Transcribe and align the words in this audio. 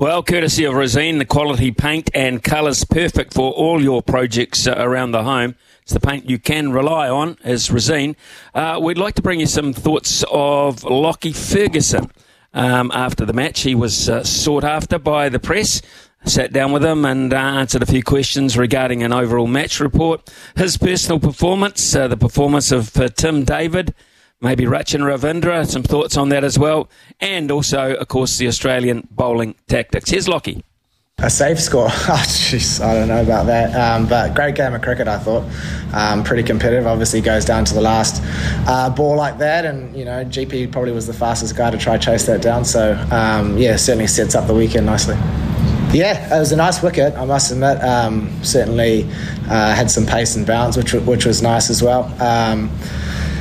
Well, 0.00 0.22
courtesy 0.22 0.62
of 0.62 0.74
Resene, 0.74 1.18
the 1.18 1.24
quality 1.24 1.72
paint 1.72 2.08
and 2.14 2.40
colours 2.40 2.84
perfect 2.84 3.34
for 3.34 3.50
all 3.50 3.82
your 3.82 4.00
projects 4.00 4.64
uh, 4.64 4.76
around 4.78 5.10
the 5.10 5.24
home. 5.24 5.56
It's 5.82 5.92
the 5.92 5.98
paint 5.98 6.30
you 6.30 6.38
can 6.38 6.70
rely 6.70 7.08
on 7.08 7.36
as 7.42 7.70
Resene. 7.70 8.14
Uh, 8.54 8.78
we'd 8.80 8.96
like 8.96 9.16
to 9.16 9.22
bring 9.22 9.40
you 9.40 9.46
some 9.46 9.72
thoughts 9.72 10.24
of 10.30 10.84
Lockie 10.84 11.32
Ferguson. 11.32 12.12
Um, 12.54 12.92
after 12.94 13.24
the 13.24 13.32
match, 13.32 13.62
he 13.62 13.74
was 13.74 14.08
uh, 14.08 14.22
sought 14.22 14.62
after 14.62 15.00
by 15.00 15.28
the 15.28 15.40
press. 15.40 15.82
Sat 16.24 16.52
down 16.52 16.70
with 16.70 16.84
him 16.84 17.04
and 17.04 17.34
uh, 17.34 17.36
answered 17.36 17.82
a 17.82 17.86
few 17.86 18.04
questions 18.04 18.56
regarding 18.56 19.02
an 19.02 19.12
overall 19.12 19.48
match 19.48 19.80
report, 19.80 20.32
his 20.54 20.76
personal 20.76 21.18
performance, 21.18 21.96
uh, 21.96 22.06
the 22.06 22.16
performance 22.16 22.70
of 22.70 22.96
uh, 22.96 23.08
Tim 23.08 23.42
David, 23.42 23.94
maybe 24.40 24.64
Rachin 24.64 25.00
Ravindra, 25.00 25.66
some 25.66 25.82
thoughts 25.82 26.16
on 26.16 26.28
that 26.30 26.44
as 26.44 26.58
well, 26.58 26.88
and 27.20 27.50
also, 27.50 27.94
of 27.94 28.08
course, 28.08 28.38
the 28.38 28.46
Australian 28.46 29.06
bowling 29.10 29.54
tactics. 29.66 30.10
Here's 30.10 30.28
Lockie. 30.28 30.64
A 31.20 31.28
safe 31.28 31.58
score. 31.58 31.88
Oh, 32.10 32.24
jeez, 32.26 32.80
I 32.80 32.94
don't 32.94 33.08
know 33.08 33.20
about 33.20 33.46
that. 33.46 33.74
Um, 33.74 34.06
but 34.06 34.34
great 34.34 34.54
game 34.54 34.72
of 34.74 34.82
cricket, 34.82 35.08
I 35.08 35.18
thought. 35.18 35.44
Um, 35.92 36.22
pretty 36.22 36.44
competitive. 36.44 36.86
Obviously, 36.86 37.20
goes 37.20 37.44
down 37.44 37.64
to 37.64 37.74
the 37.74 37.80
last 37.80 38.22
uh, 38.68 38.88
ball 38.88 39.16
like 39.16 39.36
that, 39.38 39.64
and 39.64 39.94
you 39.96 40.04
know, 40.04 40.24
GP 40.24 40.70
probably 40.70 40.92
was 40.92 41.08
the 41.08 41.12
fastest 41.12 41.56
guy 41.56 41.70
to 41.72 41.76
try 41.76 41.98
chase 41.98 42.24
that 42.26 42.40
down. 42.40 42.64
So 42.64 42.94
um, 43.10 43.58
yeah, 43.58 43.74
certainly 43.76 44.06
sets 44.06 44.36
up 44.36 44.46
the 44.46 44.54
weekend 44.54 44.86
nicely. 44.86 45.16
Yeah, 45.92 46.36
it 46.36 46.38
was 46.38 46.52
a 46.52 46.56
nice 46.56 46.82
wicket, 46.82 47.14
I 47.14 47.24
must 47.24 47.50
admit. 47.50 47.82
Um, 47.82 48.30
certainly 48.44 49.04
uh, 49.48 49.74
had 49.74 49.90
some 49.90 50.06
pace 50.06 50.36
and 50.36 50.46
bounce, 50.46 50.76
which 50.76 50.92
which 50.92 51.26
was 51.26 51.42
nice 51.42 51.68
as 51.68 51.82
well. 51.82 52.04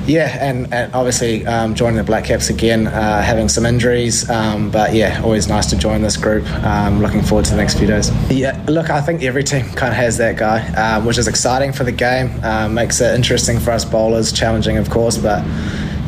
Um, 0.00 0.08
yeah, 0.08 0.36
and, 0.40 0.72
and 0.72 0.94
obviously 0.94 1.46
um, 1.46 1.74
joining 1.74 1.96
the 1.96 2.04
Black 2.04 2.24
Caps 2.24 2.50
again, 2.50 2.86
uh, 2.86 3.22
having 3.22 3.48
some 3.48 3.66
injuries, 3.66 4.28
um, 4.30 4.70
but 4.70 4.94
yeah, 4.94 5.20
always 5.22 5.48
nice 5.48 5.66
to 5.70 5.76
join 5.76 6.02
this 6.02 6.16
group. 6.16 6.46
Um, 6.64 7.00
looking 7.00 7.22
forward 7.22 7.44
to 7.46 7.50
the 7.52 7.56
next 7.56 7.78
few 7.78 7.86
days. 7.86 8.10
Yeah, 8.30 8.62
look, 8.68 8.90
I 8.90 9.00
think 9.00 9.22
every 9.22 9.44
team 9.44 9.64
kind 9.70 9.92
of 9.92 9.96
has 9.96 10.16
that 10.18 10.36
guy, 10.36 10.66
uh, 10.74 11.02
which 11.04 11.18
is 11.18 11.28
exciting 11.28 11.72
for 11.72 11.84
the 11.84 11.92
game. 11.92 12.32
Uh, 12.42 12.68
makes 12.68 13.00
it 13.00 13.14
interesting 13.14 13.58
for 13.58 13.70
us 13.70 13.84
bowlers, 13.84 14.32
challenging 14.32 14.76
of 14.78 14.90
course, 14.90 15.16
but 15.18 15.44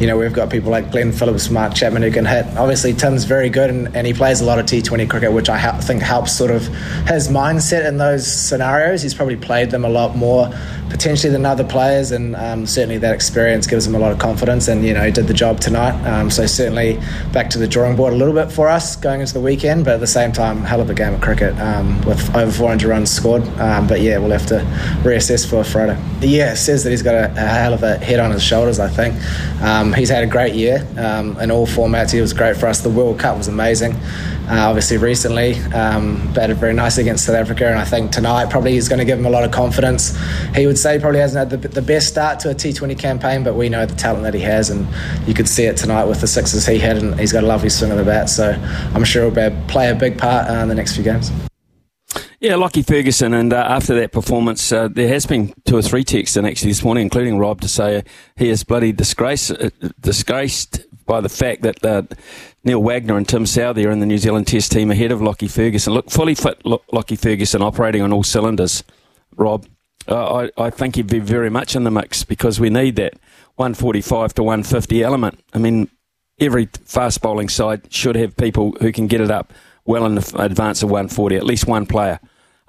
you 0.00 0.06
know, 0.06 0.16
we've 0.16 0.32
got 0.32 0.50
people 0.50 0.70
like 0.70 0.90
Glenn 0.90 1.12
Phillips, 1.12 1.50
Mark 1.50 1.74
Chapman 1.74 2.02
who 2.02 2.10
can 2.10 2.24
hit. 2.24 2.46
Obviously, 2.56 2.92
Tim's 2.92 3.24
very 3.24 3.48
good 3.48 3.70
and, 3.70 3.94
and 3.96 4.06
he 4.06 4.12
plays 4.12 4.40
a 4.40 4.44
lot 4.44 4.58
of 4.58 4.66
T20 4.66 5.08
cricket, 5.08 5.32
which 5.32 5.48
I 5.48 5.58
ha- 5.58 5.78
think 5.80 6.02
helps 6.02 6.32
sort 6.32 6.50
of 6.50 6.66
his 7.06 7.28
mindset 7.28 7.86
in 7.86 7.98
those 7.98 8.26
scenarios. 8.26 9.02
He's 9.02 9.14
probably 9.14 9.36
played 9.36 9.70
them 9.70 9.84
a 9.84 9.88
lot 9.88 10.16
more 10.16 10.52
potentially 10.92 11.32
than 11.32 11.46
other 11.46 11.64
players, 11.64 12.12
and 12.12 12.36
um, 12.36 12.66
certainly 12.66 12.98
that 12.98 13.14
experience 13.14 13.66
gives 13.66 13.86
him 13.86 13.94
a 13.94 13.98
lot 13.98 14.12
of 14.12 14.18
confidence. 14.18 14.68
And 14.68 14.84
you 14.84 14.92
know, 14.92 15.02
he 15.02 15.10
did 15.10 15.26
the 15.26 15.34
job 15.34 15.58
tonight. 15.58 15.94
Um, 16.06 16.30
so 16.30 16.46
certainly 16.46 17.00
back 17.32 17.48
to 17.50 17.58
the 17.58 17.66
drawing 17.66 17.96
board 17.96 18.12
a 18.12 18.16
little 18.16 18.34
bit 18.34 18.52
for 18.52 18.68
us 18.68 18.94
going 18.96 19.20
into 19.20 19.32
the 19.32 19.40
weekend, 19.40 19.84
but 19.84 19.94
at 19.94 20.00
the 20.00 20.06
same 20.06 20.32
time, 20.32 20.62
hell 20.62 20.80
of 20.80 20.90
a 20.90 20.94
game 20.94 21.14
of 21.14 21.20
cricket 21.20 21.58
um, 21.58 22.00
with 22.04 22.34
over 22.36 22.52
400 22.52 22.86
runs 22.86 23.10
scored. 23.10 23.42
Um, 23.58 23.86
but 23.86 24.00
yeah, 24.00 24.18
we'll 24.18 24.30
have 24.30 24.46
to 24.46 24.60
reassess 25.02 25.48
for 25.48 25.64
Friday. 25.64 25.98
Yeah, 26.20 26.54
says 26.54 26.84
that 26.84 26.90
he's 26.90 27.02
got 27.02 27.14
a, 27.14 27.30
a 27.32 27.48
hell 27.48 27.72
of 27.72 27.82
a 27.82 27.96
head 27.96 28.20
on 28.20 28.30
his 28.30 28.42
shoulders. 28.42 28.78
I 28.78 28.88
think 28.88 29.14
um, 29.82 29.92
he's 29.92 30.08
had 30.08 30.22
a 30.22 30.26
great 30.26 30.54
year 30.54 30.86
um, 30.96 31.38
in 31.40 31.50
all 31.50 31.66
formats. 31.66 32.12
He 32.12 32.20
was 32.20 32.32
great 32.32 32.56
for 32.56 32.66
us. 32.66 32.80
The 32.80 32.90
World 32.90 33.18
Cup 33.18 33.36
was 33.36 33.48
amazing. 33.48 33.94
Uh, 34.48 34.68
obviously, 34.68 34.96
recently 34.96 35.54
um, 35.72 36.32
batted 36.32 36.56
very 36.56 36.72
nicely 36.72 37.02
against 37.02 37.26
South 37.26 37.36
Africa, 37.36 37.66
and 37.66 37.78
I 37.78 37.84
think 37.84 38.12
tonight 38.12 38.50
probably 38.50 38.76
is 38.76 38.88
going 38.88 38.98
to 38.98 39.04
give 39.04 39.18
him 39.18 39.26
a 39.26 39.30
lot 39.30 39.44
of 39.44 39.50
confidence. 39.50 40.16
He 40.54 40.66
would 40.66 40.78
say 40.78 40.98
probably 40.98 41.20
hasn't 41.20 41.50
had 41.50 41.62
the, 41.62 41.68
the, 41.68 41.82
best 41.82 42.08
start 42.08 42.38
to 42.40 42.50
a 42.50 42.54
T20 42.54 42.98
campaign, 42.98 43.42
but 43.44 43.54
we 43.54 43.68
know 43.68 43.86
the 43.86 43.94
talent 43.94 44.22
that 44.22 44.34
he 44.34 44.40
has, 44.40 44.70
and 44.70 44.86
you 45.26 45.34
could 45.34 45.48
see 45.48 45.64
it 45.64 45.76
tonight 45.76 46.04
with 46.04 46.20
the 46.20 46.26
sixes 46.26 46.66
he 46.66 46.78
had, 46.78 46.96
and 46.98 47.18
he's 47.18 47.32
got 47.32 47.44
a 47.44 47.46
lovely 47.46 47.68
swing 47.68 47.90
of 47.90 47.98
the 47.98 48.04
bat. 48.04 48.28
So 48.28 48.52
I'm 48.94 49.04
sure 49.04 49.30
he'll 49.30 49.66
play 49.66 49.90
a 49.90 49.94
big 49.94 50.18
part 50.18 50.48
uh, 50.48 50.54
in 50.54 50.68
the 50.68 50.74
next 50.74 50.94
few 50.94 51.04
games. 51.04 51.30
Yeah, 52.42 52.56
Lockie 52.56 52.82
Ferguson, 52.82 53.34
and 53.34 53.52
uh, 53.52 53.58
after 53.58 53.94
that 53.94 54.10
performance, 54.10 54.72
uh, 54.72 54.88
there 54.88 55.06
has 55.06 55.26
been 55.26 55.54
two 55.64 55.76
or 55.76 55.82
three 55.82 56.02
texts 56.02 56.36
in 56.36 56.44
actually 56.44 56.72
this 56.72 56.82
morning, 56.82 57.04
including 57.04 57.38
Rob, 57.38 57.60
to 57.60 57.68
say 57.68 58.02
he 58.34 58.50
is 58.50 58.64
bloody 58.64 58.90
disgraced, 58.90 59.52
uh, 59.52 59.70
disgraced 60.00 60.80
by 61.06 61.20
the 61.20 61.28
fact 61.28 61.62
that 61.62 61.86
uh, 61.86 62.02
Neil 62.64 62.82
Wagner 62.82 63.16
and 63.16 63.28
Tim 63.28 63.44
Southee 63.44 63.86
are 63.86 63.92
in 63.92 64.00
the 64.00 64.06
New 64.06 64.18
Zealand 64.18 64.48
Test 64.48 64.72
team 64.72 64.90
ahead 64.90 65.12
of 65.12 65.22
Lockie 65.22 65.46
Ferguson. 65.46 65.92
Look, 65.92 66.10
fully 66.10 66.34
fit 66.34 66.60
Lockie 66.64 67.14
Ferguson 67.14 67.62
operating 67.62 68.02
on 68.02 68.12
all 68.12 68.24
cylinders, 68.24 68.82
Rob. 69.36 69.64
Uh, 70.08 70.48
I, 70.58 70.64
I 70.64 70.70
think 70.70 70.96
he'd 70.96 71.06
be 71.06 71.20
very 71.20 71.48
much 71.48 71.76
in 71.76 71.84
the 71.84 71.92
mix 71.92 72.24
because 72.24 72.58
we 72.58 72.70
need 72.70 72.96
that 72.96 73.14
145 73.54 74.34
to 74.34 74.42
150 74.42 75.00
element. 75.00 75.38
I 75.54 75.58
mean, 75.58 75.88
every 76.40 76.68
fast 76.86 77.22
bowling 77.22 77.48
side 77.48 77.92
should 77.92 78.16
have 78.16 78.36
people 78.36 78.72
who 78.80 78.90
can 78.90 79.06
get 79.06 79.20
it 79.20 79.30
up 79.30 79.52
well 79.84 80.04
in 80.06 80.18
advance 80.18 80.82
of 80.82 80.90
140, 80.90 81.36
at 81.36 81.44
least 81.44 81.68
one 81.68 81.86
player. 81.86 82.18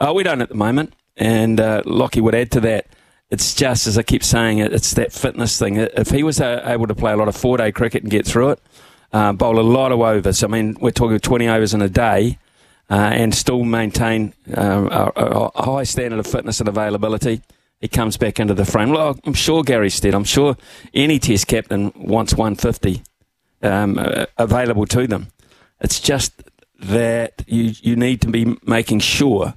Uh, 0.03 0.11
we 0.11 0.21
don't 0.21 0.41
at 0.41 0.49
the 0.49 0.55
moment, 0.55 0.93
and 1.15 1.61
uh, 1.61 1.81
Lockie 1.85 2.19
would 2.19 2.35
add 2.35 2.51
to 2.51 2.59
that. 2.59 2.87
It's 3.29 3.55
just, 3.55 3.87
as 3.87 3.97
I 3.97 4.03
keep 4.03 4.21
saying, 4.21 4.57
it's 4.57 4.95
that 4.95 5.13
fitness 5.13 5.57
thing. 5.57 5.77
If 5.77 6.09
he 6.09 6.23
was 6.23 6.41
uh, 6.41 6.61
able 6.65 6.87
to 6.87 6.95
play 6.95 7.13
a 7.13 7.15
lot 7.15 7.29
of 7.29 7.37
four 7.37 7.55
day 7.55 7.71
cricket 7.71 8.03
and 8.03 8.11
get 8.11 8.25
through 8.27 8.49
it, 8.49 8.59
uh, 9.13 9.31
bowl 9.31 9.57
a 9.57 9.61
lot 9.61 9.93
of 9.93 10.01
overs. 10.01 10.43
I 10.43 10.47
mean, 10.47 10.75
we're 10.81 10.91
talking 10.91 11.17
20 11.19 11.47
overs 11.47 11.73
in 11.73 11.81
a 11.81 11.87
day 11.87 12.37
uh, 12.89 12.95
and 12.95 13.33
still 13.33 13.63
maintain 13.63 14.33
uh, 14.55 15.09
a, 15.15 15.21
a, 15.55 15.63
high 15.63 15.83
standard 15.83 16.19
of 16.19 16.27
fitness 16.27 16.59
and 16.59 16.67
availability. 16.67 17.41
He 17.79 17.87
comes 17.87 18.17
back 18.17 18.41
into 18.41 18.53
the 18.53 18.65
frame. 18.65 18.89
Well, 18.89 19.17
I'm 19.23 19.33
sure 19.33 19.63
Gary 19.63 19.89
Stead, 19.89 20.13
I'm 20.13 20.25
sure 20.25 20.57
any 20.93 21.17
test 21.17 21.47
captain 21.47 21.93
wants 21.95 22.33
150 22.33 23.03
um, 23.61 23.97
uh, 23.97 24.25
available 24.37 24.85
to 24.87 25.07
them. 25.07 25.27
It's 25.79 26.01
just 26.01 26.43
that 26.79 27.43
you, 27.47 27.73
you 27.81 27.95
need 27.95 28.19
to 28.21 28.27
be 28.27 28.57
making 28.65 28.99
sure 28.99 29.53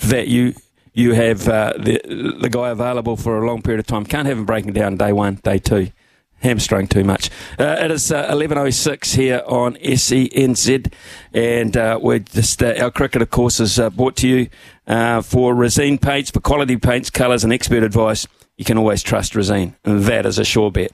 that 0.00 0.28
you 0.28 0.54
you 0.92 1.14
have 1.14 1.48
uh, 1.48 1.72
the, 1.78 2.00
the 2.40 2.48
guy 2.50 2.70
available 2.70 3.16
for 3.16 3.38
a 3.38 3.46
long 3.46 3.62
period 3.62 3.80
of 3.80 3.86
time. 3.86 4.04
Can't 4.04 4.26
have 4.26 4.38
him 4.38 4.44
breaking 4.44 4.72
down 4.72 4.96
day 4.96 5.12
one, 5.12 5.36
day 5.36 5.58
two 5.58 5.92
hamstrung 6.40 6.86
too 6.86 7.04
much. 7.04 7.30
Uh, 7.58 7.76
it 7.80 7.90
is 7.90 8.10
uh, 8.10 8.30
11.06 8.30 9.14
here 9.14 9.42
on 9.46 9.76
SENZ, 9.76 10.92
and 11.32 11.76
uh, 11.76 11.98
we're 12.02 12.18
just, 12.18 12.62
uh, 12.62 12.74
our 12.80 12.90
cricket, 12.90 13.22
of 13.22 13.30
course, 13.30 13.60
is 13.60 13.78
uh, 13.78 13.90
brought 13.90 14.16
to 14.16 14.28
you 14.28 14.46
for 14.86 15.54
Resene 15.54 16.00
paints, 16.00 16.30
for 16.30 16.40
quality 16.40 16.76
paints, 16.76 17.10
colours, 17.10 17.44
and 17.44 17.52
expert 17.52 17.82
advice. 17.82 18.26
You 18.56 18.64
can 18.64 18.78
always 18.78 19.02
trust 19.02 19.34
Resene, 19.34 19.74
and 19.84 20.02
that 20.04 20.26
is 20.26 20.38
a 20.38 20.44
sure 20.44 20.70
bet. 20.70 20.92